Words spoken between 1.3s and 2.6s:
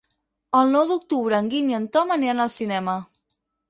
en Guim i en Tom aniran al